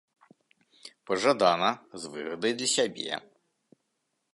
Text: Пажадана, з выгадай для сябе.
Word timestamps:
Пажадана, 1.11 1.71
з 2.01 2.13
выгадай 2.15 2.53
для 2.63 2.69
сябе. 2.77 3.13